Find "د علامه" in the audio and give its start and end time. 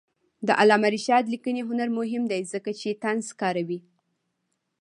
0.47-0.87